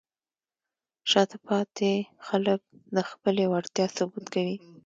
شاته 1.11 1.37
پاتې 1.47 1.91
خلک 2.27 2.59
د 2.95 2.97
خپلې 3.09 3.43
وړتیا 3.51 3.85
ثبوت 3.97 4.25
کوي. 4.33 4.57